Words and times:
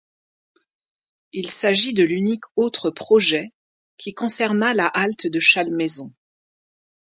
Il 1.31 1.51
s'agit 1.51 1.93
de 1.93 2.03
l'unique 2.03 2.45
autre 2.55 2.89
projet 2.89 3.51
qui 3.97 4.15
concerna 4.15 4.73
la 4.73 4.87
halte 4.87 5.27
de 5.27 5.39
Chalmaison. 5.39 6.11